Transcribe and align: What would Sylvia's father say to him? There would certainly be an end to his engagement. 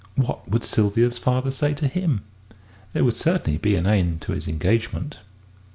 What 0.15 0.49
would 0.49 0.63
Sylvia's 0.63 1.19
father 1.19 1.51
say 1.51 1.75
to 1.75 1.87
him? 1.87 2.23
There 2.91 3.03
would 3.03 3.13
certainly 3.15 3.59
be 3.59 3.75
an 3.75 3.85
end 3.85 4.21
to 4.23 4.31
his 4.31 4.47
engagement. 4.47 5.19